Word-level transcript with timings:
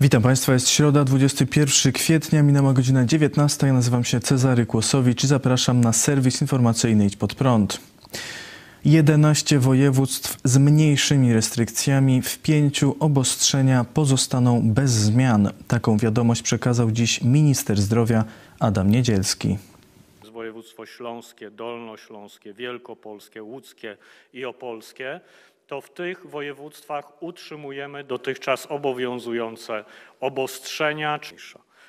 Witam 0.00 0.22
Państwa, 0.22 0.52
jest 0.52 0.68
środa, 0.68 1.04
21 1.04 1.92
kwietnia, 1.92 2.42
minęła 2.42 2.72
godzina 2.72 3.04
19. 3.04 3.66
Ja 3.66 3.72
nazywam 3.72 4.04
się 4.04 4.20
Cezary 4.20 4.66
Kłosowicz 4.66 5.24
i 5.24 5.26
zapraszam 5.26 5.80
na 5.80 5.92
serwis 5.92 6.40
informacyjny 6.40 7.06
Idź 7.06 7.16
Pod 7.16 7.34
Prąd. 7.34 7.80
11 8.84 9.58
województw 9.58 10.36
z 10.44 10.58
mniejszymi 10.58 11.32
restrykcjami, 11.32 12.22
w 12.22 12.38
pięciu 12.38 12.96
obostrzenia 13.00 13.84
pozostaną 13.84 14.72
bez 14.72 14.90
zmian. 14.90 15.50
Taką 15.68 15.98
wiadomość 15.98 16.42
przekazał 16.42 16.90
dziś 16.90 17.22
minister 17.22 17.80
zdrowia 17.80 18.24
Adam 18.58 18.90
Niedzielski 18.90 19.58
województwo 20.38 20.86
śląskie, 20.86 21.50
dolnośląskie, 21.50 22.52
wielkopolskie, 22.52 23.42
łódzkie 23.42 23.96
i 24.32 24.44
opolskie, 24.44 25.20
to 25.68 25.80
w 25.80 25.90
tych 25.90 26.26
województwach 26.26 27.22
utrzymujemy 27.22 28.04
dotychczas 28.04 28.66
obowiązujące 28.66 29.84
obostrzenia. 30.20 31.20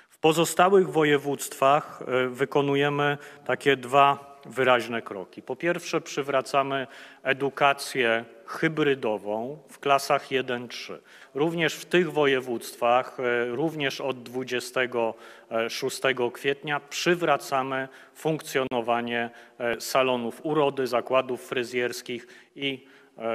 W 0.09 0.17
pozostałych 0.17 0.89
województwach 0.89 2.01
e, 2.01 2.27
wykonujemy 2.27 3.17
takie 3.45 3.77
dwa 3.77 4.39
wyraźne 4.45 5.01
kroki. 5.01 5.41
Po 5.41 5.55
pierwsze, 5.55 6.01
przywracamy 6.01 6.87
edukację 7.23 8.25
hybrydową 8.45 9.57
w 9.69 9.79
klasach 9.79 10.27
1-3. 10.27 10.97
Również 11.33 11.75
w 11.75 11.85
tych 11.85 12.11
województwach, 12.11 13.17
e, 13.19 13.45
również 13.45 14.01
od 14.01 14.23
26 14.23 16.01
kwietnia 16.33 16.79
przywracamy 16.79 17.87
funkcjonowanie 18.15 19.29
e, 19.59 19.81
salonów 19.81 20.39
urody, 20.43 20.87
zakładów 20.87 21.47
fryzjerskich 21.47 22.27
i 22.55 22.85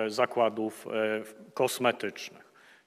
zakładów 0.07 0.87
e, 0.87 0.91
kosmetycznych. 1.55 2.45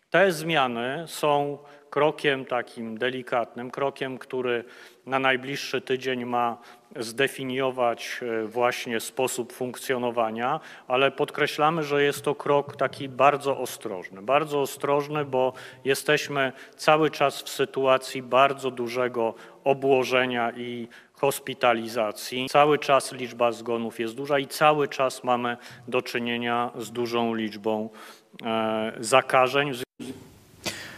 Te 0.09 0.31
zmiany 0.31 1.03
są 1.07 1.57
krokiem 1.89 2.45
takim 2.45 2.97
delikatnym, 2.97 3.71
krokiem, 3.71 4.17
który 4.17 4.63
na 5.05 5.19
najbliższy 5.19 5.81
tydzień 5.81 6.25
ma 6.25 6.57
zdefiniować 6.95 8.19
e, 8.21 8.47
właśnie 8.47 8.99
sposób 8.99 9.53
funkcjonowania, 9.53 10.59
ale 10.87 11.11
podkreślamy, 11.11 11.83
że 11.83 12.03
jest 12.03 12.21
to 12.21 12.35
krok 12.35 12.75
taki 12.75 13.09
bardzo 13.09 13.57
ostrożny. 13.57 14.21
Bardzo 14.21 14.61
ostrożny, 14.61 15.25
bo 15.25 15.53
jesteśmy 15.85 16.51
cały 16.75 17.11
czas 17.11 17.41
w 17.41 17.49
sytuacji 17.49 18.21
bardzo 18.21 18.71
dużego 18.71 19.33
obłożenia 19.63 20.51
i 20.51 20.87
hospitalizacji. 21.17 22.49
Cały 22.49 22.79
czas 22.79 23.11
liczba 23.11 23.51
zgonów 23.51 23.99
jest 23.99 24.15
duża 24.15 24.39
i 24.39 24.47
cały 24.47 24.87
czas 24.87 25.23
mamy 25.23 25.57
do 25.87 26.01
czynienia 26.01 26.71
z 26.79 26.91
dużą 26.91 27.33
liczbą 27.33 27.89
e, 28.45 28.91
zakażeń. 28.99 29.73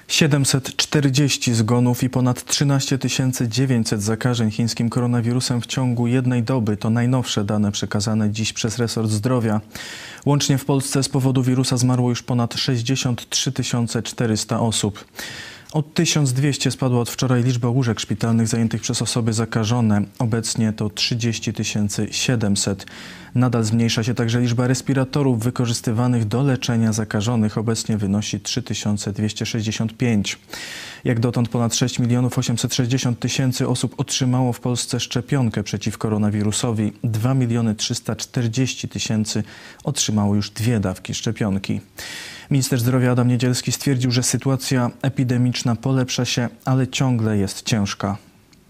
740 0.08 1.54
zgonów 1.54 2.04
i 2.04 2.10
ponad 2.10 2.46
13 2.46 3.00
900 3.48 4.04
zakażeń 4.04 4.52
chińskim 4.52 4.90
koronawirusem 4.90 5.62
w 5.62 5.66
ciągu 5.66 6.08
jednej 6.08 6.44
doby 6.44 6.78
to 6.78 6.90
najnowsze 6.90 7.44
dane 7.44 7.72
przekazane 7.72 8.32
dziś 8.32 8.54
przez 8.54 8.78
resort 8.78 9.10
zdrowia. 9.10 9.62
Łącznie 10.26 10.58
w 10.58 10.66
Polsce 10.66 11.04
z 11.04 11.10
powodu 11.10 11.44
wirusa 11.44 11.78
zmarło 11.78 12.10
już 12.10 12.24
ponad 12.24 12.54
63 12.54 13.52
400 14.04 14.60
osób. 14.60 15.06
O 15.74 15.84
1200 15.84 16.72
spadła 16.72 17.02
od 17.02 17.10
wczoraj 17.10 17.44
liczba 17.44 17.70
łóżek 17.70 18.00
szpitalnych 18.00 18.48
zajętych 18.48 18.82
przez 18.82 19.02
osoby 19.02 19.34
zakażone. 19.34 20.02
Obecnie 20.20 20.74
to 20.74 20.90
30 20.90 21.54
700. 22.12 22.86
Nadal 23.36 23.64
zmniejsza 23.64 24.04
się 24.04 24.14
także 24.14 24.42
liczba 24.42 24.68
respiratorów 24.68 25.44
wykorzystywanych 25.44 26.26
do 26.26 26.44
leczenia 26.44 26.94
zakażonych. 26.94 27.58
Obecnie 27.58 27.98
wynosi 27.98 28.40
3265. 28.40 30.40
Jak 31.04 31.20
dotąd 31.20 31.50
ponad 31.50 31.76
6 31.76 32.00
milionów 32.00 32.38
860 32.38 33.20
tysięcy 33.20 33.68
osób 33.68 33.94
otrzymało 33.98 34.54
w 34.54 34.60
Polsce 34.60 35.00
szczepionkę 35.00 35.64
przeciw 35.64 35.98
koronawirusowi. 35.98 36.94
2 37.04 37.34
miliony 37.34 37.76
340 37.76 38.90
tysięcy 38.90 39.44
otrzymało 39.84 40.36
już 40.36 40.50
dwie 40.50 40.80
dawki 40.80 41.14
szczepionki. 41.14 41.82
Minister 42.52 42.80
zdrowia 42.80 43.12
Adam 43.12 43.28
Niedzielski 43.28 43.72
stwierdził, 43.72 44.12
że 44.12 44.24
sytuacja 44.24 44.90
epidemiczna 45.02 45.76
polepsza 45.76 46.26
się, 46.26 46.50
ale 46.66 46.88
ciągle 46.88 47.38
jest 47.38 47.66
ciężka. 47.66 48.18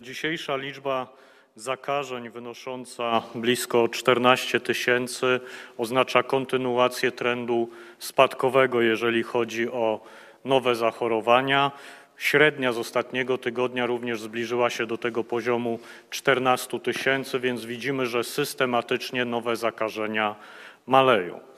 Dzisiejsza 0.02 0.56
liczba 0.56 1.14
zakażeń 1.56 2.30
wynosząca 2.30 3.22
blisko 3.36 3.88
14 3.88 4.60
tysięcy 4.60 5.40
oznacza 5.78 6.24
kontynuację 6.24 7.12
trendu 7.12 7.70
spadkowego, 8.00 8.82
jeżeli 8.82 9.24
chodzi 9.24 9.70
o 9.70 10.02
nowe 10.46 10.76
zachorowania. 10.76 11.72
Średnia 12.18 12.74
z 12.74 12.78
ostatniego 12.78 13.38
tygodnia 13.38 13.86
również 13.86 14.22
zbliżyła 14.22 14.70
się 14.70 14.86
do 14.86 14.98
tego 14.98 15.24
poziomu 15.24 15.80
14 16.10 16.80
tysięcy, 16.80 17.40
więc 17.40 17.66
widzimy, 17.66 18.06
że 18.06 18.24
systematycznie 18.24 19.26
nowe 19.26 19.56
zakażenia 19.56 20.36
maleją. 20.88 21.49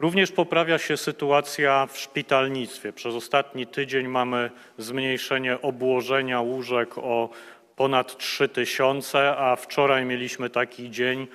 Również 0.00 0.32
poprawia 0.32 0.78
się 0.78 0.96
sytuacja 0.96 1.86
w 1.86 1.98
szpitalnictwie. 1.98 2.92
Przez 2.92 3.14
ostatni 3.14 3.66
tydzień 3.66 4.08
mamy 4.08 4.50
zmniejszenie 4.78 5.60
obłożenia 5.60 6.40
łóżek 6.40 6.98
o 6.98 7.30
ponad 7.76 8.16
3 8.16 8.48
tysiące, 8.48 9.36
a 9.36 9.56
wczoraj 9.56 10.04
mieliśmy 10.04 10.50
taki 10.50 10.90
dzień, 10.90 11.26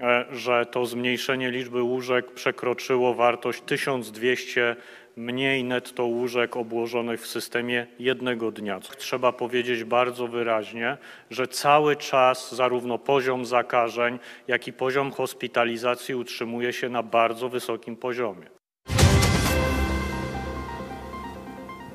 e, 0.00 0.24
że 0.32 0.66
to 0.66 0.86
zmniejszenie 0.86 1.50
liczby 1.50 1.82
łóżek 1.82 2.32
przekroczyło 2.32 3.14
wartość 3.14 3.62
1200 3.66 4.76
mniej 5.16 5.64
netto 5.64 6.04
łóżek 6.04 6.56
obłożonych 6.56 7.22
w 7.22 7.26
systemie 7.26 7.86
jednego 7.98 8.52
dnia. 8.52 8.80
Trzeba 8.98 9.32
powiedzieć 9.32 9.84
bardzo 9.84 10.28
wyraźnie, 10.28 10.96
że 11.30 11.48
cały 11.48 11.96
czas 11.96 12.54
zarówno 12.54 12.98
poziom 12.98 13.46
zakażeń, 13.46 14.18
jak 14.48 14.68
i 14.68 14.72
poziom 14.72 15.12
hospitalizacji 15.12 16.14
utrzymuje 16.14 16.72
się 16.72 16.88
na 16.88 17.02
bardzo 17.02 17.48
wysokim 17.48 17.96
poziomie. 17.96 18.46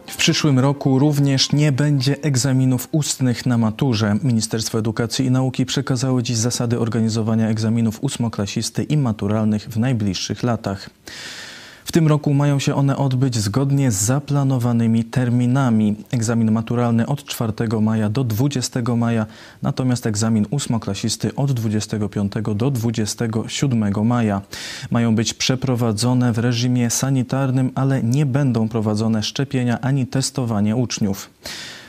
W 0.07 0.17
przyszłym 0.17 0.59
roku 0.59 0.99
również 0.99 1.51
nie 1.51 1.71
będzie 1.71 2.15
egzaminów 2.21 2.87
ustnych 2.91 3.45
na 3.45 3.57
maturze. 3.57 4.15
Ministerstwo 4.23 4.79
Edukacji 4.79 5.25
i 5.25 5.31
Nauki 5.31 5.65
przekazało 5.65 6.21
dziś 6.21 6.37
zasady 6.37 6.79
organizowania 6.79 7.49
egzaminów 7.49 8.03
ósmoklasisty 8.03 8.83
i 8.83 8.97
maturalnych 8.97 9.63
w 9.63 9.79
najbliższych 9.79 10.43
latach. 10.43 10.89
W 11.89 11.91
tym 11.91 12.07
roku 12.07 12.33
mają 12.33 12.59
się 12.59 12.75
one 12.75 12.97
odbyć 12.97 13.37
zgodnie 13.37 13.91
z 13.91 13.95
zaplanowanymi 13.95 15.03
terminami. 15.03 15.95
Egzamin 16.11 16.51
maturalny 16.51 17.07
od 17.07 17.23
4 17.23 17.53
maja 17.81 18.09
do 18.09 18.23
20 18.23 18.95
maja, 18.97 19.25
natomiast 19.61 20.05
egzamin 20.05 20.45
ósmoklasisty 20.49 21.35
od 21.35 21.51
25 21.51 22.33
do 22.55 22.71
27 22.71 24.05
maja. 24.05 24.41
Mają 24.91 25.15
być 25.15 25.33
przeprowadzone 25.33 26.33
w 26.33 26.37
reżimie 26.37 26.89
sanitarnym, 26.89 27.71
ale 27.75 28.03
nie 28.03 28.25
będą 28.25 28.69
prowadzone 28.69 29.23
szczepienia 29.23 29.81
ani 29.81 30.07
testowanie 30.07 30.75
uczniów. 30.75 31.29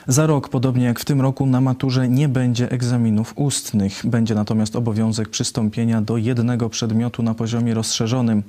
Za 0.07 0.27
rok, 0.27 0.49
podobnie 0.49 0.85
jak 0.85 0.99
w 0.99 1.05
tym 1.05 1.21
roku, 1.21 1.45
na 1.45 1.61
maturze 1.61 2.09
nie 2.09 2.29
będzie 2.29 2.71
egzaminów 2.71 3.33
ustnych. 3.35 4.01
Będzie 4.03 4.35
natomiast 4.35 4.75
obowiązek 4.75 5.29
przystąpienia 5.29 6.01
do 6.01 6.17
jednego 6.17 6.69
przedmiotu 6.69 7.23
na 7.23 7.33
poziomie 7.33 7.73
rozszerzonym. 7.73 8.43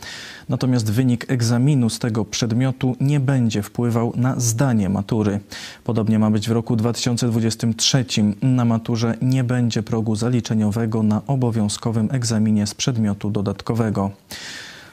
Natomiast 0.49 0.93
wynik 0.93 1.31
egzaminu 1.31 1.90
z 1.90 1.99
tego 1.99 2.25
przedmiotu 2.25 2.96
nie 3.00 3.20
będzie 3.20 3.62
wpływał 3.62 4.12
na 4.16 4.40
zdanie 4.40 4.88
matury. 4.88 5.40
Podobnie 5.84 6.19
ma 6.19 6.31
być 6.31 6.49
w 6.49 6.52
roku 6.52 6.76
2023. 6.76 8.04
Na 8.43 8.64
maturze 8.64 9.14
nie 9.22 9.44
będzie 9.44 9.82
progu 9.82 10.16
zaliczeniowego 10.16 11.02
na 11.02 11.22
obowiązkowym 11.26 12.08
egzaminie 12.12 12.66
z 12.66 12.75
przedmiotu 12.75 13.31
dodatkowego. 13.31 14.10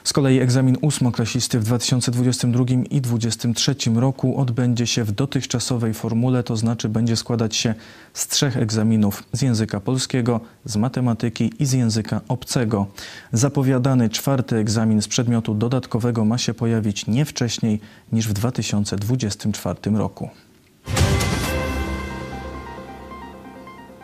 Z 0.04 0.12
kolei 0.12 0.38
egzamin 0.38 0.76
ósmoklasisty 0.80 1.60
w 1.60 1.64
2022 1.64 2.64
i 2.90 3.00
2023 3.00 3.74
roku 3.94 4.40
odbędzie 4.40 4.86
się 4.86 5.04
w 5.04 5.12
dotychczasowej 5.12 5.94
formule, 5.94 6.42
to 6.42 6.56
znaczy 6.56 6.88
będzie 6.88 7.16
składać 7.16 7.56
się 7.56 7.74
z 8.14 8.28
trzech 8.28 8.56
egzaminów 8.56 9.24
z 9.32 9.42
języka 9.42 9.80
polskiego, 9.80 10.40
z 10.64 10.76
matematyki 10.76 11.52
i 11.58 11.66
z 11.66 11.72
języka 11.72 12.20
obcego. 12.28 12.86
Zapowiadany 13.32 14.08
czwarty 14.08 14.56
egzamin 14.56 15.02
z 15.02 15.08
przedmiotu 15.08 15.54
dodatkowego 15.54 16.24
ma 16.24 16.38
się 16.38 16.54
pojawić 16.54 17.06
nie 17.06 17.24
wcześniej 17.24 17.80
niż 18.12 18.28
w 18.28 18.32
2024 18.32 19.78
roku. 19.90 20.30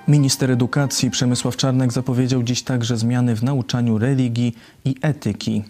Minister 0.09 0.51
edukacji 0.51 1.11
Przemysław 1.11 1.57
Czarnek 1.57 1.93
zapowiedział 1.93 2.43
dziś 2.43 2.63
także 2.63 2.97
zmiany 2.97 3.37
w 3.37 3.43
nauczaniu 3.43 3.99
religii 3.99 4.55
i 4.85 4.95
etyki. 5.03 5.65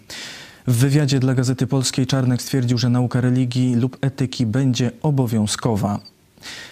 W 0.67 0.75
wywiadzie 0.75 1.19
dla 1.19 1.33
Gazety 1.33 1.67
Polskiej 1.67 2.07
Czarnek 2.07 2.41
stwierdził, 2.41 2.77
że 2.77 2.89
nauka 2.89 3.21
religii 3.21 3.75
lub 3.75 3.97
etyki 4.01 4.45
będzie 4.45 4.91
obowiązkowa. 5.01 5.99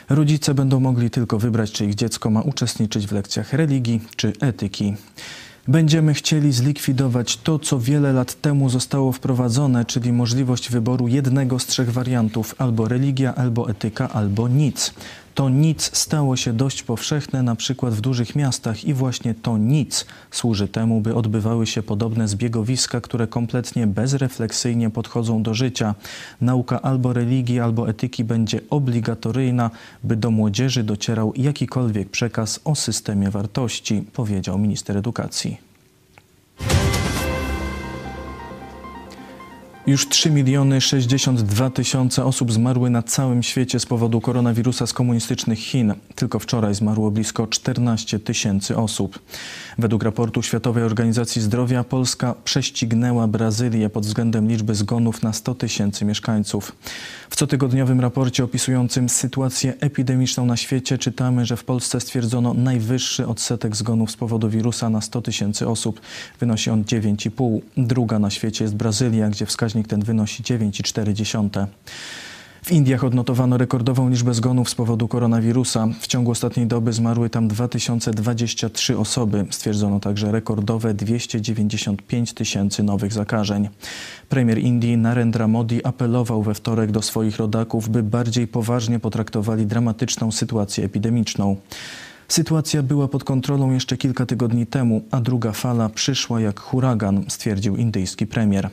Rodzice 0.10 0.54
będą 0.54 0.80
mogli 0.80 1.10
tylko 1.10 1.40
wybrać, 1.40 1.72
czy 1.72 1.86
ich 1.86 1.96
dziecko 1.96 2.30
ma 2.30 2.42
uczestniczyć 2.42 3.08
w 3.08 3.12
lekcjach 3.12 3.54
religii 3.54 4.02
czy 4.16 4.34
etyki. 4.42 4.94
Będziemy 5.68 6.14
chcieli 6.14 6.52
zlikwidować 6.52 7.38
to, 7.38 7.60
co 7.60 7.80
wiele 7.80 8.14
lat 8.14 8.42
temu 8.42 8.70
zostało 8.70 9.12
wprowadzone, 9.12 9.86
czyli 9.86 10.12
możliwość 10.14 10.70
wyboru 10.70 11.08
jednego 11.08 11.60
z 11.60 11.66
trzech 11.66 11.92
wariantów 11.92 12.56
albo 12.58 12.88
religia, 12.88 13.36
albo 13.36 13.70
etyka, 13.70 14.10
albo 14.10 14.48
nic. 14.48 14.94
To 15.36 15.50
nic 15.50 15.98
stało 15.98 16.36
się 16.36 16.54
dość 16.54 16.84
powszechne 16.84 17.44
na 17.44 17.56
przykład 17.56 17.94
w 17.94 18.02
dużych 18.02 18.36
miastach 18.36 18.86
i 18.86 18.94
właśnie 18.94 19.34
to 19.34 19.58
nic 19.58 20.06
służy 20.32 20.68
temu, 20.68 21.02
by 21.02 21.16
odbywały 21.16 21.68
się 21.68 21.84
podobne 21.84 22.28
zbiegowiska, 22.28 23.02
które 23.02 23.28
kompletnie 23.28 23.88
bezrefleksyjnie 23.88 24.90
podchodzą 24.90 25.44
do 25.44 25.54
życia. 25.54 25.96
Nauka 26.42 26.82
albo 26.82 27.14
religii, 27.14 27.60
albo 27.60 27.90
etyki 27.90 28.24
będzie 28.24 28.60
obligatoryjna, 28.70 29.72
by 30.04 30.16
do 30.16 30.32
młodzieży 30.32 30.84
docierał 30.84 31.34
jakikolwiek 31.36 32.10
przekaz 32.10 32.60
o 32.64 32.76
systemie 32.76 33.32
wartości, 33.32 34.04
powiedział 34.14 34.58
minister 34.58 34.98
edukacji. 34.98 35.75
Już 39.88 40.10
3 40.10 40.32
miliony 40.32 40.82
62 40.82 41.70
tysiące 41.70 42.26
osób 42.26 42.52
zmarły 42.52 42.90
na 42.90 43.04
całym 43.04 43.44
świecie 43.44 43.80
z 43.80 43.86
powodu 43.86 44.22
koronawirusa 44.22 44.88
z 44.88 44.94
komunistycznych 44.94 45.60
Chin. 45.60 45.94
Tylko 46.16 46.40
wczoraj 46.40 46.76
zmarło 46.76 47.12
blisko 47.12 47.48
14 47.48 48.20
tysięcy 48.20 48.78
osób. 48.78 49.20
Według 49.78 50.04
raportu 50.04 50.42
Światowej 50.42 50.84
Organizacji 50.84 51.42
Zdrowia 51.42 51.84
Polska 51.84 52.36
prześcignęła 52.44 53.28
Brazylię 53.28 53.90
pod 53.90 54.06
względem 54.06 54.48
liczby 54.48 54.76
zgonów 54.76 55.24
na 55.24 55.34
100 55.34 55.56
tysięcy 55.56 56.06
mieszkańców. 56.06 56.76
W 57.30 57.36
cotygodniowym 57.36 58.00
raporcie 58.00 58.44
opisującym 58.44 59.10
sytuację 59.10 59.74
epidemiczną 59.80 60.46
na 60.46 60.58
świecie 60.58 60.98
czytamy, 60.98 61.46
że 61.46 61.58
w 61.58 61.64
Polsce 61.64 62.00
stwierdzono 62.00 62.54
najwyższy 62.54 63.28
odsetek 63.28 63.76
zgonów 63.76 64.12
z 64.12 64.16
powodu 64.16 64.50
wirusa 64.50 64.90
na 64.90 65.02
100 65.02 65.22
tysięcy 65.22 65.68
osób. 65.68 66.02
Wynosi 66.40 66.70
on 66.70 66.84
9,5. 66.84 67.60
Druga 67.78 68.20
na 68.20 68.30
świecie 68.30 68.64
jest 68.64 68.76
Brazylia, 68.76 69.30
gdzie 69.30 69.46
wskaźnik 69.76 69.88
ten 69.88 70.04
wynosi 70.04 70.44
9,4. 70.44 71.68
W 72.64 72.72
Indiach 72.72 73.04
odnotowano 73.04 73.58
rekordową 73.58 74.10
liczbę 74.10 74.34
zgonów 74.34 74.70
z 74.70 74.76
powodu 74.76 75.08
koronawirusa. 75.08 75.88
W 76.00 76.08
ciągu 76.08 76.32
ostatniej 76.32 76.68
doby 76.68 76.94
zmarły 76.94 77.30
tam 77.30 77.48
2023 77.48 78.98
osoby. 78.98 79.46
Stwierdzono 79.50 80.00
także 80.00 80.32
rekordowe 80.32 80.94
295 80.94 82.34
tysięcy 82.34 82.84
nowych 82.84 83.14
zakażeń. 83.14 83.70
Premier 84.30 84.60
Indii 84.60 84.98
Narendra 84.98 85.48
Modi 85.48 85.86
apelował 85.86 86.44
we 86.44 86.54
wtorek 86.54 86.92
do 86.92 87.02
swoich 87.02 87.38
rodaków, 87.38 87.90
by 87.90 88.04
bardziej 88.04 88.48
poważnie 88.48 89.00
potraktowali 89.00 89.66
dramatyczną 89.66 90.32
sytuację 90.32 90.86
epidemiczną. 90.86 91.56
Sytuacja 92.28 92.84
była 92.84 93.08
pod 93.08 93.24
kontrolą 93.24 93.72
jeszcze 93.72 93.98
kilka 93.98 94.26
tygodni 94.26 94.66
temu, 94.66 95.02
a 95.12 95.22
druga 95.22 95.52
fala 95.52 95.90
przyszła 95.90 96.42
jak 96.42 96.60
huragan, 96.60 97.26
stwierdził 97.28 97.76
indyjski 97.76 98.28
premier. 98.28 98.70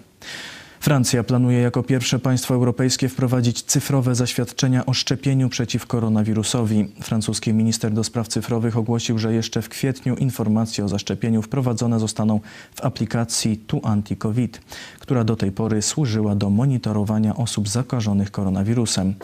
Francja 0.83 1.25
planuje 1.25 1.59
jako 1.59 1.83
pierwsze 1.83 2.19
państwo 2.19 2.55
europejskie 2.55 3.09
wprowadzić 3.09 3.63
cyfrowe 3.63 4.15
zaświadczenia 4.15 4.87
o 4.87 4.93
szczepieniu 4.93 5.49
przeciw 5.49 5.87
koronawirusowi. 5.87 6.89
Francuski 7.01 7.53
minister 7.53 7.93
do 7.93 8.05
spraw 8.05 8.29
cyfrowych 8.29 8.77
ogłosił, 8.77 9.19
że 9.19 9.35
jeszcze 9.35 9.63
w 9.63 9.69
kwietniu 9.69 10.17
informacje 10.17 10.85
o 10.85 10.89
zaszczepieniu 10.89 11.43
wprowadzone 11.43 12.01
zostaną 12.01 12.41
w 12.75 12.85
aplikacji 12.85 13.57
Tu 13.57 13.81
Anti-Covid, 13.85 14.61
która 14.99 15.25
do 15.25 15.37
tej 15.37 15.53
pory 15.53 15.83
służyła 15.83 16.35
do 16.35 16.51
monitorowania 16.51 17.37
osób 17.37 17.69
zakażonych 17.69 18.31
koronawirusem. 18.31 19.15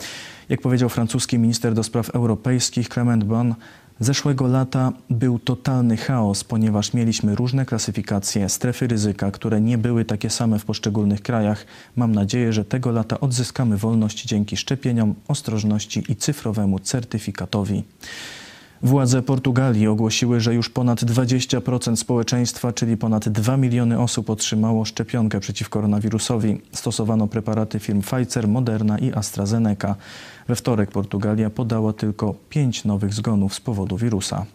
Jak 0.49 0.61
powiedział 0.61 0.89
francuski 0.89 1.39
minister 1.39 1.73
do 1.73 1.83
spraw 1.83 2.09
europejskich 2.09 2.89
Clement 2.89 3.23
Bon, 3.23 3.55
Zeszłego 4.01 4.47
lata 4.47 4.91
był 5.09 5.39
totalny 5.39 5.97
chaos, 5.97 6.43
ponieważ 6.43 6.93
mieliśmy 6.93 7.35
różne 7.35 7.65
klasyfikacje, 7.65 8.49
strefy 8.49 8.87
ryzyka, 8.87 9.31
które 9.31 9.61
nie 9.61 9.77
były 9.77 10.05
takie 10.05 10.29
same 10.29 10.59
w 10.59 10.65
poszczególnych 10.65 11.21
krajach. 11.21 11.65
Mam 11.95 12.11
nadzieję, 12.11 12.53
że 12.53 12.65
tego 12.65 12.91
lata 12.91 13.19
odzyskamy 13.19 13.77
wolność 13.77 14.25
dzięki 14.25 14.57
szczepieniom, 14.57 15.15
ostrożności 15.27 16.03
i 16.09 16.15
cyfrowemu 16.15 16.79
certyfikatowi. 16.79 17.83
Władze 18.81 19.21
Portugalii 19.21 19.87
ogłosiły, 19.87 20.39
że 20.39 20.53
już 20.53 20.69
ponad 20.69 21.03
20% 21.03 21.95
społeczeństwa, 21.95 22.73
czyli 22.73 22.97
ponad 22.97 23.29
2 23.29 23.57
miliony 23.57 23.99
osób 23.99 24.29
otrzymało 24.29 24.85
szczepionkę 24.85 25.39
przeciw 25.39 25.69
koronawirusowi. 25.69 26.61
Stosowano 26.73 27.27
preparaty 27.27 27.79
firm 27.79 28.01
Pfizer, 28.01 28.47
Moderna 28.47 28.97
i 28.97 29.13
AstraZeneca. 29.13 29.95
We 30.49 30.55
wtorek 30.55 30.91
Portugalia 30.91 31.49
podała 31.49 31.93
tylko 31.93 32.35
5 32.49 32.85
nowych 32.85 33.13
zgonów 33.13 33.53
z 33.53 33.59
powodu 33.59 33.97
wirusa. 33.97 34.45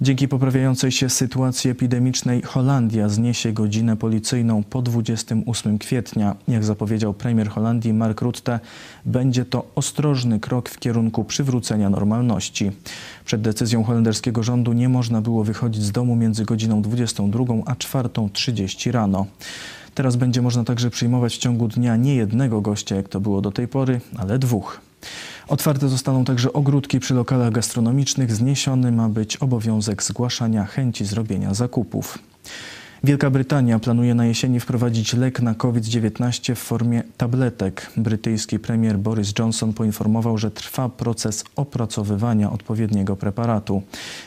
Dzięki 0.00 0.28
poprawiającej 0.28 0.92
się 0.92 1.10
sytuacji 1.10 1.70
epidemicznej 1.70 2.42
Holandia 2.42 3.08
zniesie 3.08 3.52
godzinę 3.52 3.96
policyjną 3.96 4.62
po 4.62 4.82
28 4.82 5.78
kwietnia. 5.78 6.36
Jak 6.48 6.64
zapowiedział 6.64 7.14
premier 7.14 7.48
Holandii 7.48 7.92
Mark 7.92 8.20
Rutte, 8.20 8.60
będzie 9.04 9.44
to 9.44 9.66
ostrożny 9.74 10.40
krok 10.40 10.68
w 10.68 10.78
kierunku 10.78 11.24
przywrócenia 11.24 11.90
normalności. 11.90 12.70
Przed 13.24 13.40
decyzją 13.40 13.84
holenderskiego 13.84 14.42
rządu 14.42 14.72
nie 14.72 14.88
można 14.88 15.20
było 15.20 15.44
wychodzić 15.44 15.82
z 15.82 15.92
domu 15.92 16.16
między 16.16 16.44
godziną 16.44 16.82
22 16.82 17.44
a 17.66 17.74
4.30 17.74 18.90
rano. 18.90 19.26
Teraz 19.94 20.16
będzie 20.16 20.42
można 20.42 20.64
także 20.64 20.90
przyjmować 20.90 21.34
w 21.34 21.38
ciągu 21.38 21.68
dnia 21.68 21.96
nie 21.96 22.14
jednego 22.14 22.60
gościa, 22.60 22.96
jak 22.96 23.08
to 23.08 23.20
było 23.20 23.40
do 23.40 23.52
tej 23.52 23.68
pory, 23.68 24.00
ale 24.18 24.38
dwóch. 24.38 24.89
Otwarte 25.48 25.88
zostaną 25.88 26.24
także 26.24 26.52
ogródki 26.52 27.00
przy 27.00 27.14
lokalach 27.14 27.52
gastronomicznych. 27.52 28.32
Zniesiony 28.32 28.92
ma 28.92 29.08
być 29.08 29.36
obowiązek 29.36 30.02
zgłaszania 30.02 30.64
chęci 30.64 31.04
zrobienia 31.04 31.54
zakupów. 31.54 32.18
Wielka 33.04 33.30
Brytania 33.30 33.78
planuje 33.78 34.14
na 34.14 34.26
jesieni 34.26 34.60
wprowadzić 34.60 35.14
lek 35.14 35.40
na 35.40 35.54
COVID-19 35.54 36.54
w 36.54 36.58
formie 36.58 37.02
tabletek. 37.16 37.90
Brytyjski 37.96 38.58
premier 38.58 38.98
Boris 38.98 39.32
Johnson 39.38 39.72
poinformował, 39.72 40.38
że 40.38 40.50
trwa 40.50 40.88
proces 40.88 41.44
opracowywania 41.56 42.52
odpowiedniego 42.52 43.16
preparatu. 43.16 43.82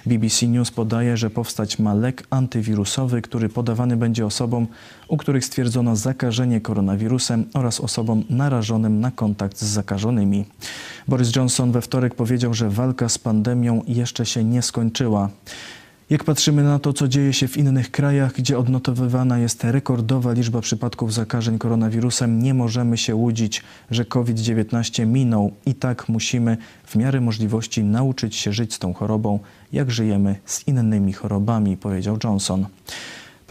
BBC 0.05 0.47
News 0.47 0.71
podaje, 0.71 1.17
że 1.17 1.29
powstać 1.29 1.79
ma 1.79 1.93
lek 1.93 2.23
antywirusowy, 2.29 3.21
który 3.21 3.49
podawany 3.49 3.97
będzie 3.97 4.25
osobom, 4.25 4.67
u 5.07 5.17
których 5.17 5.45
stwierdzono 5.45 5.95
zakażenie 5.95 6.61
koronawirusem 6.61 7.45
oraz 7.53 7.79
osobom 7.79 8.23
narażonym 8.29 8.99
na 8.99 9.11
kontakt 9.11 9.57
z 9.57 9.65
zakażonymi. 9.65 10.45
Boris 11.07 11.35
Johnson 11.35 11.71
we 11.71 11.81
wtorek 11.81 12.15
powiedział, 12.15 12.53
że 12.53 12.69
walka 12.69 13.09
z 13.09 13.17
pandemią 13.17 13.81
jeszcze 13.87 14.25
się 14.25 14.43
nie 14.43 14.61
skończyła. 14.61 15.29
Jak 16.09 16.23
patrzymy 16.23 16.63
na 16.63 16.79
to, 16.79 16.93
co 16.93 17.07
dzieje 17.07 17.33
się 17.33 17.47
w 17.47 17.57
innych 17.57 17.91
krajach, 17.91 18.33
gdzie 18.33 18.57
odnotowywana 18.57 19.39
jest 19.39 19.63
rekordowa 19.63 20.31
liczba 20.31 20.61
przypadków 20.61 21.13
zakażeń 21.13 21.59
koronawirusem, 21.59 22.43
nie 22.43 22.53
możemy 22.53 22.97
się 22.97 23.15
łudzić, 23.15 23.61
że 23.91 24.05
COVID-19 24.05 25.07
minął 25.07 25.51
i 25.65 25.75
tak 25.75 26.09
musimy 26.09 26.57
w 26.85 26.95
miarę 26.95 27.21
możliwości 27.21 27.83
nauczyć 27.83 28.35
się 28.35 28.53
żyć 28.53 28.73
z 28.73 28.79
tą 28.79 28.93
chorobą, 28.93 29.39
jak 29.73 29.91
żyjemy 29.91 30.35
z 30.45 30.67
innymi 30.67 31.13
chorobami, 31.13 31.77
powiedział 31.77 32.17
Johnson. 32.23 32.65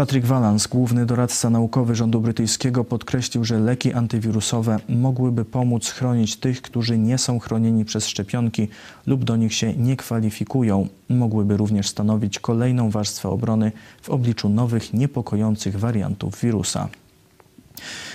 Patrick 0.02 0.26
Valance, 0.26 0.68
główny 0.68 1.06
doradca 1.06 1.50
naukowy 1.50 1.94
rządu 1.94 2.20
brytyjskiego, 2.20 2.84
podkreślił, 2.84 3.44
że 3.44 3.58
leki 3.58 3.92
antywirusowe 3.92 4.78
mogłyby 4.88 5.44
pomóc 5.44 5.88
chronić 5.88 6.36
tych, 6.36 6.62
którzy 6.62 6.98
nie 6.98 7.18
są 7.18 7.38
chronieni 7.38 7.84
przez 7.84 8.06
szczepionki 8.06 8.68
lub 9.06 9.24
do 9.24 9.36
nich 9.36 9.54
się 9.54 9.74
nie 9.74 9.96
kwalifikują. 9.96 10.88
Mogłyby 11.08 11.56
również 11.56 11.88
stanowić 11.88 12.38
kolejną 12.38 12.90
warstwę 12.90 13.28
obrony 13.28 13.72
w 14.02 14.10
obliczu 14.10 14.48
nowych, 14.48 14.94
niepokojących 14.94 15.78
wariantów 15.78 16.40
wirusa. 16.40 16.88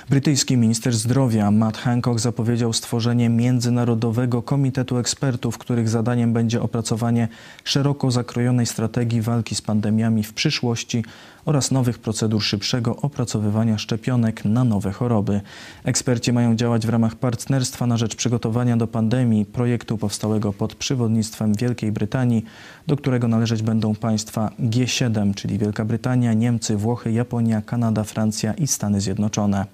Brytyjski 0.10 0.58
minister 0.58 0.94
zdrowia 0.94 1.52
Matt 1.52 1.78
Hancock 1.78 2.20
zapowiedział 2.20 2.74
stworzenie 2.74 3.30
Międzynarodowego 3.30 4.42
Komitetu 4.42 4.98
Ekspertów, 4.98 5.58
których 5.58 5.90
zadaniem 5.90 6.34
będzie 6.34 6.62
opracowanie 6.62 7.28
szeroko 7.64 8.12
zakrojonej 8.12 8.66
strategii 8.66 9.22
walki 9.22 9.56
z 9.56 9.62
pandemiami 9.62 10.24
w 10.24 10.34
przyszłości 10.34 11.04
oraz 11.46 11.72
nowych 11.72 12.00
procedur 12.00 12.44
szybszego 12.44 12.96
opracowywania 12.96 13.78
szczepionek 13.78 14.46
na 14.46 14.64
nowe 14.64 14.92
choroby. 14.92 15.42
Eksperci 15.84 16.34
mają 16.34 16.56
działać 16.56 16.86
w 16.86 16.90
ramach 16.90 17.16
partnerstwa 17.16 17.88
na 17.88 17.98
rzecz 17.98 18.16
przygotowania 18.16 18.78
do 18.78 18.88
pandemii, 18.88 19.46
projektu 19.46 19.98
powstałego 19.98 20.54
pod 20.54 20.76
przewodnictwem 20.76 21.54
Wielkiej 21.54 21.92
Brytanii, 21.92 22.46
do 22.88 22.98
którego 22.98 23.28
należeć 23.28 23.62
będą 23.62 23.96
państwa 23.96 24.52
G7, 24.60 25.34
czyli 25.34 25.58
Wielka 25.58 25.86
Brytania, 25.86 26.34
Niemcy, 26.34 26.78
Włochy, 26.78 27.12
Japonia, 27.12 27.62
Kanada, 27.62 28.04
Francja 28.04 28.54
i 28.54 28.68
Stany 28.68 29.02
Zjednoczone. 29.02 29.66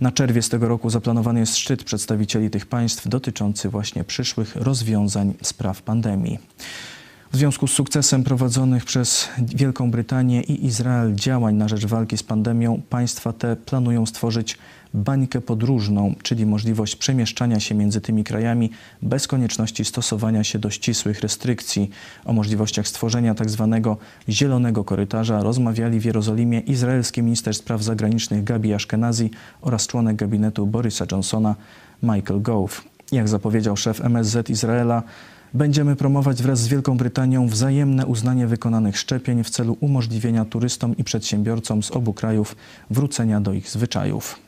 Na 0.00 0.12
czerwiec 0.12 0.48
tego 0.48 0.68
roku 0.68 0.90
zaplanowany 0.90 1.40
jest 1.40 1.56
szczyt 1.56 1.84
przedstawicieli 1.84 2.50
tych 2.50 2.66
państw 2.66 3.08
dotyczący 3.08 3.68
właśnie 3.68 4.04
przyszłych 4.04 4.56
rozwiązań 4.56 5.34
spraw 5.42 5.82
pandemii. 5.82 6.38
W 7.32 7.36
związku 7.36 7.66
z 7.66 7.72
sukcesem 7.72 8.24
prowadzonych 8.24 8.84
przez 8.84 9.28
Wielką 9.38 9.90
Brytanię 9.90 10.42
i 10.42 10.66
Izrael 10.66 11.14
działań 11.14 11.54
na 11.54 11.68
rzecz 11.68 11.86
walki 11.86 12.16
z 12.16 12.22
pandemią, 12.22 12.82
państwa 12.88 13.32
te 13.32 13.56
planują 13.56 14.06
stworzyć 14.06 14.58
bańkę 14.94 15.40
podróżną, 15.40 16.14
czyli 16.22 16.46
możliwość 16.46 16.96
przemieszczania 16.96 17.60
się 17.60 17.74
między 17.74 18.00
tymi 18.00 18.24
krajami 18.24 18.70
bez 19.02 19.26
konieczności 19.26 19.84
stosowania 19.84 20.44
się 20.44 20.58
do 20.58 20.70
ścisłych 20.70 21.20
restrykcji. 21.20 21.90
O 22.24 22.32
możliwościach 22.32 22.88
stworzenia 22.88 23.34
tzw. 23.34 23.80
Tak 23.82 23.96
zielonego 24.28 24.84
korytarza 24.84 25.42
rozmawiali 25.42 26.00
w 26.00 26.04
Jerozolimie 26.04 26.60
izraelski 26.60 27.22
minister 27.22 27.54
spraw 27.54 27.82
zagranicznych 27.82 28.44
Gabi 28.44 28.74
Ashkenazi 28.74 29.30
oraz 29.60 29.86
członek 29.86 30.16
gabinetu 30.16 30.66
Borisa 30.66 31.04
Johnsona 31.12 31.54
Michael 32.02 32.42
Gove. 32.42 32.82
Jak 33.12 33.28
zapowiedział 33.28 33.76
szef 33.76 34.00
MSZ 34.00 34.50
Izraela, 34.50 35.02
Będziemy 35.54 35.96
promować 35.96 36.42
wraz 36.42 36.60
z 36.60 36.68
Wielką 36.68 36.96
Brytanią 36.96 37.48
wzajemne 37.48 38.06
uznanie 38.06 38.46
wykonanych 38.46 38.98
szczepień 38.98 39.44
w 39.44 39.50
celu 39.50 39.76
umożliwienia 39.80 40.44
turystom 40.44 40.96
i 40.96 41.04
przedsiębiorcom 41.04 41.82
z 41.82 41.90
obu 41.90 42.12
krajów 42.12 42.56
wrócenia 42.90 43.40
do 43.40 43.52
ich 43.52 43.70
zwyczajów. 43.70 44.38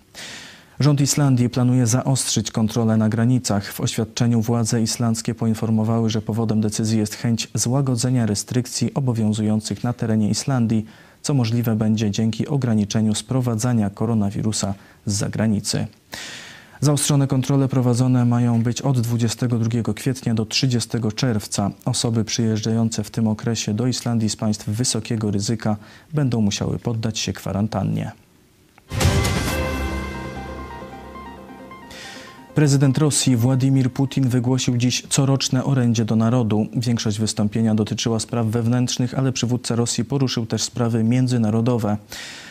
Rząd 0.81 1.01
Islandii 1.01 1.51
planuje 1.51 1.87
zaostrzyć 1.87 2.51
kontrolę 2.51 2.97
na 2.97 3.09
granicach. 3.09 3.73
W 3.73 3.81
oświadczeniu 3.81 4.41
władze 4.41 4.83
islandzkie 4.83 5.35
poinformowały, 5.35 6.11
że 6.11 6.23
powodem 6.23 6.61
decyzji 6.61 6.99
jest 6.99 7.15
chęć 7.15 7.49
złagodzenia 7.55 8.27
restrykcji 8.27 8.95
obowiązujących 8.95 9.85
na 9.85 9.93
terenie 9.93 10.31
Islandii, 10.31 10.87
co 11.23 11.35
możliwe 11.35 11.77
będzie 11.77 12.11
dzięki 12.11 12.49
ograniczeniu 12.49 13.15
sprowadzania 13.15 13.91
koronawirusa 13.91 14.75
z 15.07 15.13
zagranicy. 15.13 15.87
Zaostrzone 16.85 17.27
kontrole 17.27 17.69
prowadzone 17.69 18.25
mają 18.25 18.63
być 18.63 18.83
od 18.83 19.01
22 19.01 19.95
kwietnia 19.95 20.35
do 20.35 20.47
30 20.47 20.91
czerwca. 21.17 21.71
Osoby 21.85 22.25
przyjeżdżające 22.25 23.05
w 23.05 23.11
tym 23.11 23.29
okresie 23.29 23.75
do 23.75 23.87
Islandii 23.87 24.31
z 24.31 24.37
państw 24.37 24.69
wysokiego 24.69 25.31
ryzyka 25.31 25.77
będą 26.15 26.41
musiały 26.41 26.79
poddać 26.79 27.19
się 27.19 27.33
kwarantannie. 27.33 28.13
Prezydent 32.55 32.99
Rosji 32.99 33.37
Władimir 33.37 33.93
Putin 33.93 34.29
wygłosił 34.29 34.77
dziś 34.77 35.03
coroczne 35.09 35.65
orędzie 35.65 36.05
do 36.05 36.17
narodu. 36.17 36.67
Większość 36.77 37.19
wystąpienia 37.19 37.75
dotyczyła 37.75 38.21
spraw 38.21 38.47
wewnętrznych, 38.47 39.19
ale 39.19 39.33
przywódca 39.33 39.77
Rosji 39.77 40.05
poruszył 40.05 40.47
też 40.47 40.63
sprawy 40.63 41.05
międzynarodowe. 41.05 41.97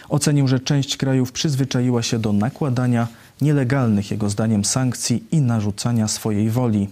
Ocenił, 0.09 0.47
że 0.47 0.59
część 0.59 0.97
krajów 0.97 1.31
przyzwyczaiła 1.31 2.03
się 2.03 2.19
do 2.19 2.33
nakładania 2.33 3.07
nielegalnych 3.41 4.11
jego 4.11 4.29
zdaniem 4.29 4.65
sankcji 4.65 5.23
i 5.31 5.41
narzucania 5.41 6.07
swojej 6.07 6.49
woli. 6.49 6.87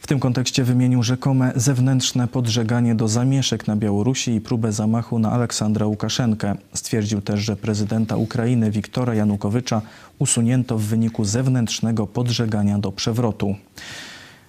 W 0.00 0.08
tym 0.08 0.20
kontekście 0.20 0.64
wymienił 0.64 1.02
rzekome 1.02 1.52
zewnętrzne 1.56 2.28
podżeganie 2.28 2.94
do 2.94 3.08
zamieszek 3.08 3.66
na 3.66 3.76
Białorusi 3.76 4.34
i 4.34 4.40
próbę 4.40 4.72
zamachu 4.72 5.18
na 5.18 5.32
Aleksandra 5.32 5.86
Łukaszenkę. 5.86 6.54
Stwierdził 6.74 7.20
też, 7.20 7.40
że 7.40 7.56
prezydenta 7.56 8.16
Ukrainy 8.16 8.70
Wiktora 8.70 9.14
Janukowycza 9.14 9.82
usunięto 10.18 10.78
w 10.78 10.82
wyniku 10.82 11.24
zewnętrznego 11.24 12.06
podżegania 12.06 12.78
do 12.78 12.92
przewrotu. 12.92 13.56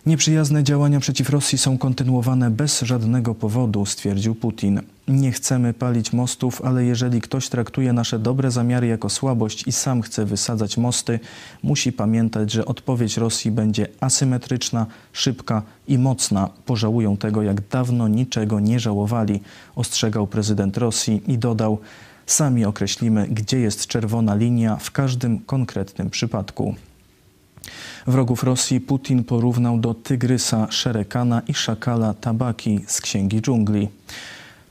Nieprzyjazne 0.07 0.63
działania 0.63 0.99
przeciw 0.99 1.29
Rosji 1.29 1.57
są 1.57 1.77
kontynuowane 1.77 2.51
bez 2.51 2.81
żadnego 2.81 3.35
powodu, 3.35 3.85
stwierdził 3.85 4.35
Putin. 4.35 4.81
Nie 5.07 5.31
chcemy 5.31 5.73
palić 5.73 6.13
mostów, 6.13 6.61
ale 6.61 6.85
jeżeli 6.85 7.21
ktoś 7.21 7.49
traktuje 7.49 7.93
nasze 7.93 8.19
dobre 8.19 8.51
zamiary 8.51 8.87
jako 8.87 9.09
słabość 9.09 9.67
i 9.67 9.71
sam 9.71 10.01
chce 10.01 10.25
wysadzać 10.25 10.77
mosty, 10.77 11.19
musi 11.63 11.91
pamiętać, 11.91 12.51
że 12.51 12.65
odpowiedź 12.65 13.17
Rosji 13.17 13.51
będzie 13.51 13.87
asymetryczna, 13.99 14.85
szybka 15.13 15.61
i 15.87 15.97
mocna. 15.97 16.49
Pożałują 16.65 17.17
tego, 17.17 17.41
jak 17.41 17.67
dawno 17.67 18.07
niczego 18.07 18.59
nie 18.59 18.79
żałowali, 18.79 19.39
ostrzegał 19.75 20.27
prezydent 20.27 20.77
Rosji 20.77 21.21
i 21.27 21.37
dodał: 21.37 21.77
Sami 22.25 22.65
określimy, 22.65 23.27
gdzie 23.27 23.59
jest 23.59 23.87
czerwona 23.87 24.35
linia 24.35 24.75
w 24.75 24.91
każdym 24.91 25.39
konkretnym 25.39 26.09
przypadku. 26.09 26.75
Wrogów 28.07 28.43
Rosji 28.43 28.81
Putin 28.81 29.24
porównał 29.24 29.79
do 29.79 29.93
tygrysa 29.93 30.67
Szerekana 30.71 31.41
i 31.47 31.53
szakala 31.53 32.13
Tabaki 32.13 32.79
z 32.88 33.01
Księgi 33.01 33.41
Dżungli. 33.41 33.88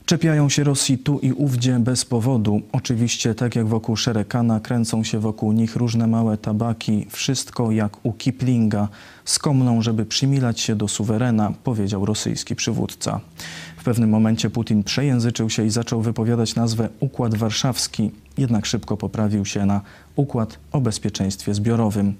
Czepiają 0.07 0.49
się 0.49 0.63
Rosji 0.63 0.97
tu 0.97 1.19
i 1.19 1.31
ówdzie 1.31 1.79
bez 1.79 2.05
powodu. 2.05 2.61
Oczywiście, 2.71 3.35
tak 3.35 3.55
jak 3.55 3.67
wokół 3.67 3.95
Szerekana, 3.95 4.59
kręcą 4.59 5.03
się 5.03 5.19
wokół 5.19 5.51
nich 5.51 5.75
różne 5.75 6.07
małe 6.07 6.37
tabaki. 6.37 7.07
Wszystko 7.09 7.71
jak 7.71 8.05
u 8.05 8.13
Kiplinga. 8.13 8.87
Skomną, 9.25 9.81
żeby 9.81 10.05
przymilać 10.05 10.59
się 10.59 10.75
do 10.75 10.87
suwerena, 10.87 11.53
powiedział 11.63 12.05
rosyjski 12.05 12.55
przywódca. 12.55 13.19
W 13.77 13.83
pewnym 13.83 14.09
momencie 14.09 14.49
Putin 14.49 14.83
przejęzyczył 14.83 15.49
się 15.49 15.65
i 15.65 15.69
zaczął 15.69 16.01
wypowiadać 16.01 16.55
nazwę 16.55 16.89
Układ 16.99 17.35
Warszawski, 17.35 18.11
jednak 18.37 18.65
szybko 18.65 18.97
poprawił 18.97 19.45
się 19.45 19.65
na 19.65 19.81
Układ 20.15 20.59
o 20.71 20.81
Bezpieczeństwie 20.81 21.53
Zbiorowym. 21.53 22.13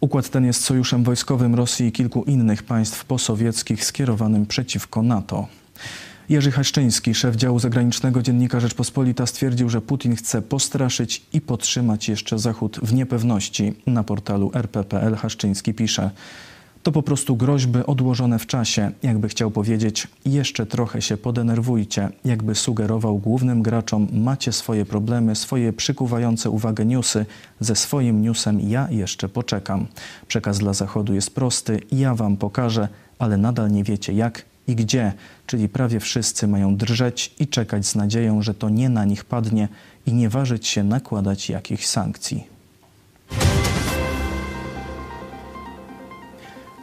Układ 0.00 0.28
ten 0.28 0.44
jest 0.44 0.64
sojuszem 0.64 1.04
wojskowym 1.04 1.54
Rosji 1.54 1.86
i 1.86 1.92
kilku 1.92 2.24
innych 2.24 2.62
państw 2.62 3.04
posowieckich 3.04 3.84
skierowanym 3.84 4.46
przeciwko 4.46 5.02
NATO. 5.02 5.46
Jerzy 6.28 6.50
Haszczyński, 6.50 7.14
szef 7.14 7.36
działu 7.36 7.58
zagranicznego 7.58 8.22
Dziennika 8.22 8.60
Rzeczpospolita, 8.60 9.26
stwierdził, 9.26 9.68
że 9.68 9.80
Putin 9.80 10.16
chce 10.16 10.42
postraszyć 10.42 11.22
i 11.32 11.40
podtrzymać 11.40 12.08
jeszcze 12.08 12.38
Zachód 12.38 12.80
w 12.82 12.92
niepewności. 12.92 13.74
Na 13.86 14.04
portalu 14.04 14.50
rp.pl 14.54 15.14
Haszczyński 15.14 15.74
pisze– 15.74 16.10
to 16.82 16.92
po 16.92 17.02
prostu 17.02 17.36
groźby 17.36 17.78
odłożone 17.86 18.38
w 18.38 18.46
czasie, 18.46 18.90
jakby 19.02 19.28
chciał 19.28 19.50
powiedzieć, 19.50 20.08
jeszcze 20.24 20.66
trochę 20.66 21.02
się 21.02 21.16
podenerwujcie, 21.16 22.08
jakby 22.24 22.54
sugerował 22.54 23.18
głównym 23.18 23.62
graczom, 23.62 24.08
macie 24.12 24.52
swoje 24.52 24.84
problemy, 24.84 25.36
swoje 25.36 25.72
przykuwające 25.72 26.50
uwagę 26.50 26.84
newsy, 26.84 27.26
ze 27.60 27.76
swoim 27.76 28.22
newsem 28.22 28.60
ja 28.60 28.88
jeszcze 28.90 29.28
poczekam. 29.28 29.86
Przekaz 30.28 30.58
dla 30.58 30.72
Zachodu 30.72 31.14
jest 31.14 31.34
prosty, 31.34 31.80
ja 31.92 32.14
wam 32.14 32.36
pokażę, 32.36 32.88
ale 33.18 33.36
nadal 33.36 33.70
nie 33.70 33.84
wiecie 33.84 34.12
jak 34.12 34.44
i 34.66 34.74
gdzie, 34.74 35.12
czyli 35.46 35.68
prawie 35.68 36.00
wszyscy 36.00 36.48
mają 36.48 36.76
drżeć 36.76 37.34
i 37.38 37.48
czekać 37.48 37.86
z 37.86 37.94
nadzieją, 37.94 38.42
że 38.42 38.54
to 38.54 38.68
nie 38.68 38.88
na 38.88 39.04
nich 39.04 39.24
padnie 39.24 39.68
i 40.06 40.12
nie 40.12 40.28
ważyć 40.28 40.66
się 40.66 40.84
nakładać 40.84 41.50
jakichś 41.50 41.86
sankcji. 41.86 42.49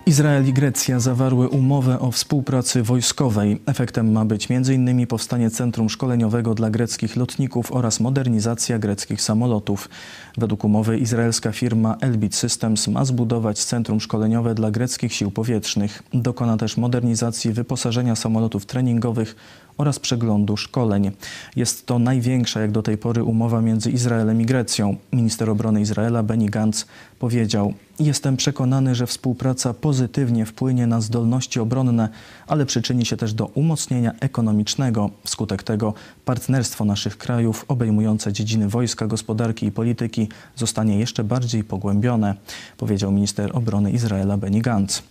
Izrael 0.07 0.47
i 0.47 0.53
Grecja 0.53 0.99
zawarły 0.99 1.49
umowę 1.49 1.99
o 1.99 2.11
współpracy 2.11 2.83
wojskowej. 2.83 3.61
Efektem 3.65 4.11
ma 4.11 4.25
być 4.25 4.51
m.in. 4.51 5.07
powstanie 5.07 5.49
centrum 5.49 5.89
szkoleniowego 5.89 6.53
dla 6.53 6.69
greckich 6.69 7.15
lotników 7.15 7.71
oraz 7.71 7.99
modernizacja 7.99 8.79
greckich 8.79 9.21
samolotów. 9.21 9.89
Według 10.37 10.63
umowy 10.63 10.97
izraelska 10.97 11.51
firma 11.51 11.97
Elbit 12.01 12.35
Systems 12.35 12.87
ma 12.87 13.05
zbudować 13.05 13.63
centrum 13.65 13.99
szkoleniowe 13.99 14.55
dla 14.55 14.71
greckich 14.71 15.13
sił 15.13 15.31
powietrznych. 15.31 16.03
Dokona 16.13 16.57
też 16.57 16.77
modernizacji 16.77 17.53
wyposażenia 17.53 18.15
samolotów 18.15 18.65
treningowych 18.65 19.35
oraz 19.77 19.99
przeglądu 19.99 20.57
szkoleń. 20.57 21.11
Jest 21.55 21.85
to 21.85 21.99
największa 21.99 22.61
jak 22.61 22.71
do 22.71 22.83
tej 22.83 22.97
pory 22.97 23.23
umowa 23.23 23.61
między 23.61 23.91
Izraelem 23.91 24.41
i 24.41 24.45
Grecją. 24.45 24.95
Minister 25.13 25.49
obrony 25.49 25.81
Izraela 25.81 26.23
Benny 26.23 26.49
Gantz 26.49 26.85
powiedział: 27.19 27.73
Jestem 27.99 28.37
przekonany, 28.37 28.95
że 28.95 29.07
współpraca 29.07 29.73
pozytywnie 29.73 30.45
wpłynie 30.45 30.87
na 30.87 31.01
zdolności 31.01 31.59
obronne, 31.59 32.09
ale 32.47 32.65
przyczyni 32.65 33.05
się 33.05 33.17
też 33.17 33.33
do 33.33 33.45
umocnienia 33.45 34.11
ekonomicznego. 34.19 35.09
Wskutek 35.23 35.63
tego 35.63 35.93
partnerstwo 36.25 36.85
naszych 36.85 37.17
krajów 37.17 37.65
obejmujące 37.67 38.33
dziedziny 38.33 38.69
wojska, 38.69 39.07
gospodarki 39.07 39.65
i 39.65 39.71
polityki 39.71 40.27
zostanie 40.55 40.99
jeszcze 40.99 41.23
bardziej 41.23 41.63
pogłębione, 41.63 42.35
powiedział 42.77 43.11
minister 43.11 43.49
obrony 43.53 43.91
Izraela 43.91 44.37
Benny 44.37 44.61
Gantz. 44.61 45.03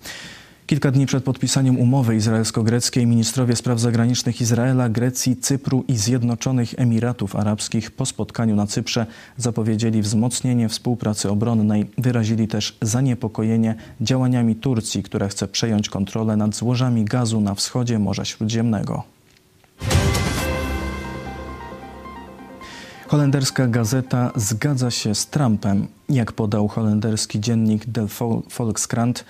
Kilka 0.66 0.90
dni 0.90 1.06
przed 1.06 1.24
podpisaniem 1.24 1.78
umowy 1.78 2.16
izraelsko-greckiej 2.16 3.06
ministrowie 3.06 3.56
spraw 3.56 3.80
zagranicznych 3.80 4.40
Izraela, 4.40 4.88
Grecji, 4.88 5.36
Cypru 5.36 5.84
i 5.88 5.96
Zjednoczonych 5.96 6.74
Emiratów 6.76 7.36
Arabskich 7.36 7.90
po 7.90 8.06
spotkaniu 8.06 8.56
na 8.56 8.66
Cyprze 8.66 9.06
zapowiedzieli 9.36 10.02
wzmocnienie 10.02 10.68
współpracy 10.68 11.30
obronnej. 11.30 11.90
Wyrazili 11.98 12.48
też 12.48 12.76
zaniepokojenie 12.82 13.74
działaniami 14.00 14.56
Turcji, 14.56 15.02
która 15.02 15.28
chce 15.28 15.48
przejąć 15.48 15.88
kontrolę 15.88 16.36
nad 16.36 16.56
złożami 16.56 17.04
gazu 17.04 17.40
na 17.40 17.54
wschodzie 17.54 17.98
Morza 17.98 18.24
Śródziemnego. 18.24 19.02
Holenderska 23.08 23.66
gazeta 23.66 24.32
zgadza 24.36 24.90
się 24.90 25.14
z 25.14 25.26
Trumpem. 25.26 25.86
Jak 26.08 26.32
podał 26.32 26.68
holenderski 26.68 27.40
dziennik 27.40 27.86
Der 27.86 28.06
Volkskrant, 28.58 29.24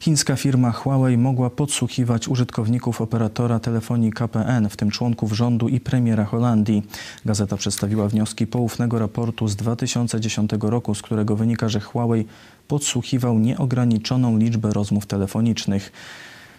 Chińska 0.00 0.36
firma 0.36 0.72
Huawei 0.72 1.18
mogła 1.18 1.50
podsłuchiwać 1.50 2.28
użytkowników 2.28 3.00
operatora 3.00 3.58
telefonii 3.58 4.12
KPN, 4.12 4.68
w 4.68 4.76
tym 4.76 4.90
członków 4.90 5.32
rządu 5.32 5.68
i 5.68 5.80
premiera 5.80 6.24
Holandii. 6.24 6.82
Gazeta 7.24 7.56
przedstawiła 7.56 8.08
wnioski 8.08 8.46
poufnego 8.46 8.98
raportu 8.98 9.48
z 9.48 9.56
2010 9.56 10.50
roku, 10.60 10.94
z 10.94 11.02
którego 11.02 11.36
wynika, 11.36 11.68
że 11.68 11.80
Huawei 11.80 12.26
podsłuchiwał 12.68 13.38
nieograniczoną 13.38 14.38
liczbę 14.38 14.72
rozmów 14.72 15.06
telefonicznych. 15.06 15.92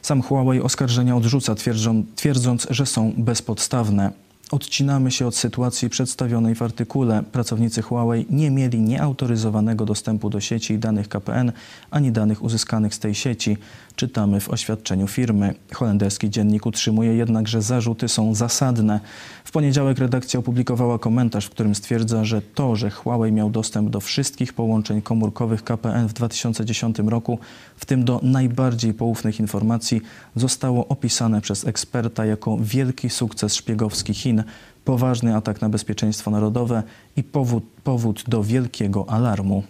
Sam 0.01 0.21
Huawei 0.21 0.61
oskarżenia 0.61 1.15
odrzuca, 1.15 1.55
twierdzą, 1.55 2.03
twierdząc, 2.15 2.67
że 2.69 2.85
są 2.85 3.13
bezpodstawne. 3.17 4.11
Odcinamy 4.51 5.11
się 5.11 5.27
od 5.27 5.35
sytuacji 5.35 5.89
przedstawionej 5.89 6.55
w 6.55 6.61
artykule. 6.61 7.23
Pracownicy 7.31 7.81
Huawei 7.81 8.25
nie 8.29 8.51
mieli 8.51 8.81
nieautoryzowanego 8.81 9.85
dostępu 9.85 10.29
do 10.29 10.39
sieci 10.39 10.73
i 10.73 10.79
danych 10.79 11.09
KPN, 11.09 11.51
ani 11.91 12.11
danych 12.11 12.43
uzyskanych 12.43 12.95
z 12.95 12.99
tej 12.99 13.15
sieci. 13.15 13.57
Czytamy 13.95 14.39
w 14.39 14.49
oświadczeniu 14.49 15.07
firmy. 15.07 15.55
Holenderski 15.73 16.29
dziennik 16.29 16.65
utrzymuje 16.65 17.13
jednak, 17.13 17.47
że 17.47 17.61
zarzuty 17.61 18.07
są 18.07 18.35
zasadne. 18.35 18.99
W 19.43 19.51
poniedziałek 19.51 19.97
redakcja 19.97 20.39
opublikowała 20.39 20.99
komentarz, 20.99 21.45
w 21.45 21.49
którym 21.49 21.75
stwierdza, 21.75 22.25
że 22.25 22.41
to, 22.41 22.75
że 22.75 22.89
Huawei 22.89 23.31
miał 23.31 23.49
dostęp 23.49 23.89
do 23.89 23.99
wszystkich 23.99 24.53
połączeń 24.53 25.01
komórkowych 25.01 25.63
KPN 25.63 26.07
w 26.07 26.13
2010 26.13 26.99
roku, 26.99 27.39
w 27.75 27.85
tym 27.85 28.05
do 28.05 28.19
najbardziej 28.23 28.93
poufnych 28.93 29.39
informacji, 29.39 30.01
zostało 30.35 30.87
opisane 30.87 31.41
przez 31.41 31.67
eksperta 31.67 32.25
jako 32.25 32.57
wielki 32.61 33.09
sukces 33.09 33.55
szpiegowski 33.55 34.13
Chin, 34.13 34.40
poważny 34.85 35.35
atak 35.35 35.61
na 35.61 35.69
bezpieczeństwo 35.69 36.31
narodowe 36.31 36.83
i 37.15 37.23
powód, 37.23 37.63
powód 37.83 38.23
do 38.27 38.43
wielkiego 38.43 39.09
alarmu. 39.09 39.63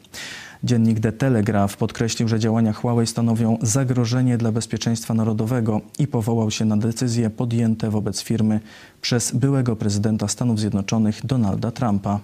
Dziennik 0.64 1.00
The 1.00 1.12
Telegraph 1.12 1.78
podkreślił, 1.78 2.28
że 2.28 2.40
działania 2.40 2.74
Huawei 2.74 3.08
stanowią 3.08 3.58
zagrożenie 3.62 4.38
dla 4.38 4.52
bezpieczeństwa 4.52 5.14
narodowego 5.14 5.82
i 6.00 6.08
powołał 6.08 6.52
się 6.52 6.66
na 6.66 6.78
decyzje 6.78 7.30
podjęte 7.30 7.90
wobec 7.90 8.22
firmy 8.22 8.60
przez 9.02 9.32
byłego 9.32 9.76
prezydenta 9.76 10.28
Stanów 10.28 10.60
Zjednoczonych 10.60 11.26
Donalda 11.26 11.72
Trumpa. 11.72 12.20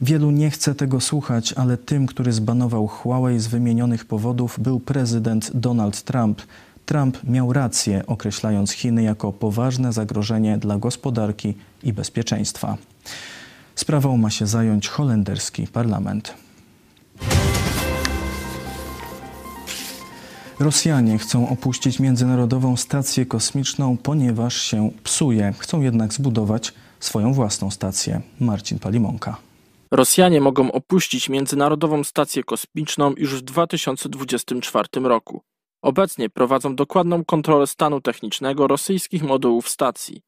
Wielu 0.00 0.30
nie 0.30 0.50
chce 0.50 0.74
tego 0.74 1.00
słuchać, 1.00 1.52
ale 1.52 1.76
tym, 1.76 2.06
który 2.06 2.32
zbanował 2.32 2.86
Huawei 2.86 3.38
z 3.38 3.46
wymienionych 3.46 4.04
powodów, 4.04 4.60
był 4.60 4.80
prezydent 4.80 5.50
Donald 5.54 6.02
Trump. 6.02 6.42
Trump 6.88 7.24
miał 7.24 7.52
rację, 7.52 8.02
określając 8.06 8.72
Chiny 8.72 9.02
jako 9.02 9.32
poważne 9.32 9.92
zagrożenie 9.92 10.58
dla 10.58 10.78
gospodarki 10.78 11.54
i 11.82 11.92
bezpieczeństwa. 11.92 12.76
Sprawą 13.74 14.16
ma 14.16 14.30
się 14.30 14.46
zająć 14.46 14.88
holenderski 14.88 15.66
parlament. 15.66 16.34
Rosjanie 20.60 21.18
chcą 21.18 21.48
opuścić 21.48 22.00
Międzynarodową 22.00 22.76
Stację 22.76 23.26
Kosmiczną, 23.26 23.96
ponieważ 23.96 24.56
się 24.62 24.90
psuje. 25.04 25.54
Chcą 25.58 25.80
jednak 25.80 26.12
zbudować 26.12 26.72
swoją 27.00 27.32
własną 27.32 27.70
stację. 27.70 28.20
Marcin 28.40 28.78
Palimonka. 28.78 29.36
Rosjanie 29.90 30.40
mogą 30.40 30.72
opuścić 30.72 31.28
Międzynarodową 31.28 32.04
Stację 32.04 32.44
Kosmiczną 32.44 33.14
już 33.16 33.34
w 33.34 33.42
2024 33.42 34.88
roku. 35.02 35.42
Obecnie 35.82 36.30
prowadzą 36.30 36.76
dokładną 36.76 37.24
kontrolę 37.24 37.66
stanu 37.66 38.00
technicznego 38.00 38.66
rosyjskich 38.66 39.22
modułów 39.22 39.68
stacji. 39.68 40.22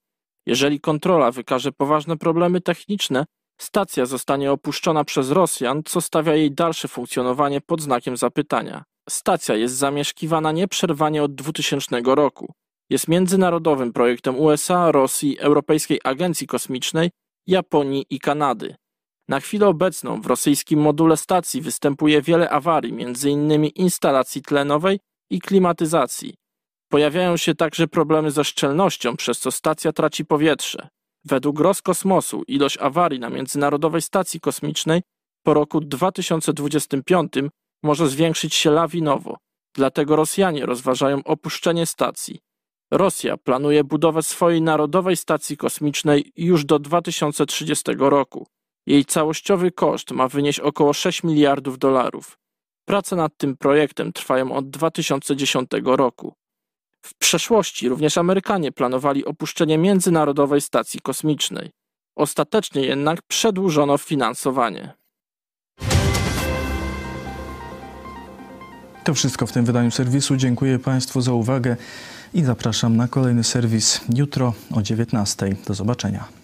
Jeżeli 0.47 0.81
kontrola 0.81 1.31
wykaże 1.31 1.73
poważne 1.73 2.17
problemy 2.17 2.61
techniczne, 2.61 3.25
stacja 3.61 4.07
zostanie 4.07 4.53
opuszczona 4.53 5.05
przez 5.05 5.31
Rosjan, 5.31 5.83
co 5.85 6.01
stawia 6.01 6.35
jej 6.35 6.53
dalsze 6.53 6.89
funkcjonowanie 6.89 7.61
pod 7.61 7.81
znakiem 7.83 8.17
zapytania. 8.17 8.85
Stacja 9.09 9.55
jest 9.55 9.75
zamieszkiwana 9.75 10.53
nieprzerwanie 10.53 11.23
od 11.23 11.35
2000 11.35 12.01
roku. 12.05 12.53
Jest 12.91 13.09
międzynarodowym 13.09 13.93
projektem 13.93 14.41
USA, 14.41 14.93
Rosji, 14.93 15.39
Europejskiej 15.39 16.01
Agencji 16.05 16.47
Kosmicznej, 16.47 17.11
Japonii 17.47 18.07
i 18.11 18.19
Kanady. 18.19 18.75
Na 19.29 19.41
chwilę 19.41 19.67
obecną 19.67 20.21
w 20.21 20.27
rosyjskim 20.27 20.81
module 20.81 21.17
stacji 21.17 21.61
występuje 21.61 22.23
wiele 22.23 22.51
awarii, 22.51 23.05
m.in. 23.05 23.65
instalacji 23.65 24.43
tlenowej 24.43 25.01
i 25.31 25.41
klimatyzacji. 25.41 26.35
Pojawiają 26.89 27.37
się 27.37 27.55
także 27.55 27.89
problemy 27.89 28.31
ze 28.31 28.45
szczelnością, 28.45 29.17
przez 29.17 29.39
co 29.39 29.51
stacja 29.51 29.93
traci 29.93 30.25
powietrze. 30.25 30.89
Według 31.25 31.61
Roskosmosu 31.61 32.43
ilość 32.49 32.79
awarii 32.79 33.21
na 33.21 33.31
Międzynarodowej 33.31 34.03
Stacji 34.03 34.41
Kosmicznej 34.41 35.03
po 35.43 35.55
roku 35.55 35.81
2025 35.81 37.33
może 37.83 38.09
zwiększyć 38.09 38.55
się 38.55 38.71
lawinowo, 38.71 39.37
dlatego 39.75 40.17
Rosjanie 40.17 40.67
rozważają 40.67 41.25
opuszczenie 41.25 41.87
stacji. 41.87 42.39
Rosja 42.91 43.37
planuje 43.37 43.85
budowę 43.85 44.23
swojej 44.23 44.63
narodowej 44.63 45.17
stacji 45.17 45.57
kosmicznej 45.57 46.33
już 46.37 46.65
do 46.65 46.79
2030 46.79 47.93
roku. 47.99 48.47
Jej 48.87 49.05
całościowy 49.05 49.71
koszt 49.71 50.11
ma 50.11 50.29
wynieść 50.29 50.61
około 50.61 50.93
6 50.93 51.23
miliardów 51.23 51.79
dolarów. 51.79 52.39
Prace 52.85 53.17
nad 53.17 53.37
tym 53.37 53.57
projektem 53.57 54.13
trwają 54.13 54.53
od 54.53 54.71
2010 54.71 55.71
roku. 55.85 56.35
W 57.03 57.15
przeszłości 57.15 57.89
również 57.89 58.19
Amerykanie 58.19 58.73
planowali 58.73 59.25
opuszczenie 59.25 59.79
Międzynarodowej 59.79 60.61
Stacji 60.61 61.01
Kosmicznej. 61.01 61.71
Ostatecznie 62.17 62.83
jednak 62.83 63.23
przedłużono 63.23 63.99
finansowanie. 63.99 64.93
To 69.05 69.15
wszystko 69.15 69.47
w 69.47 69.53
tym 69.53 69.65
wydaniu 69.65 69.91
serwisu. 69.91 70.37
Dziękuję 70.37 70.79
Państwu 70.79 71.21
za 71.21 71.33
uwagę 71.33 71.77
i 72.35 72.43
zapraszam 72.43 72.97
na 72.97 73.09
kolejny 73.09 73.45
serwis 73.45 74.01
jutro 74.15 74.55
o 74.75 74.81
19:00. 74.81 75.55
Do 75.67 75.75
zobaczenia. 75.75 76.40